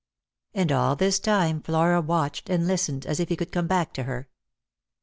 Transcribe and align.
And 0.55 0.71
all 0.71 0.95
this 0.95 1.19
time 1.19 1.61
Flora 1.61 2.01
watched 2.01 2.49
and 2.49 2.65
listened 2.65 3.05
as 3.05 3.19
if 3.19 3.29
he 3.29 3.35
could 3.35 3.51
come 3.51 3.67
back 3.67 3.93
to 3.93 4.03
her. 4.05 4.27